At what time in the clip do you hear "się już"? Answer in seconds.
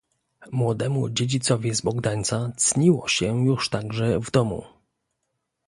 3.07-3.69